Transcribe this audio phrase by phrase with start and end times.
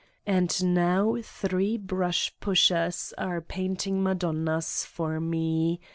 [0.25, 5.79] And now three brush pushers are painting Madonnas for me.